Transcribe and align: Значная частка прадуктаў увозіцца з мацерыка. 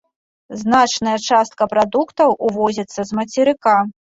Значная 0.61 1.13
частка 1.27 1.63
прадуктаў 1.75 2.35
увозіцца 2.49 3.01
з 3.11 3.21
мацерыка. 3.21 3.79